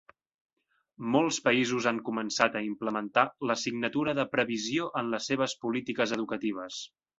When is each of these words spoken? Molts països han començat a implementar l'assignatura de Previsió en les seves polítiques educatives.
Molts 1.15 1.37
països 1.47 1.87
han 1.91 1.99
començat 2.07 2.57
a 2.61 2.63
implementar 2.69 3.27
l'assignatura 3.51 4.17
de 4.21 4.27
Previsió 4.33 4.91
en 5.03 5.15
les 5.17 5.31
seves 5.33 5.57
polítiques 5.67 6.19
educatives. 6.19 6.83